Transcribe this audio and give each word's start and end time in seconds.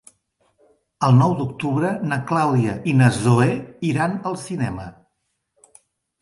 El 1.07 1.11
nou 1.17 1.35
d'octubre 1.41 1.91
na 2.11 2.17
Clàudia 2.31 2.73
i 2.93 2.97
na 3.03 3.11
Zoè 3.19 3.51
iran 3.91 4.17
al 4.31 4.41
cinema. 4.47 4.89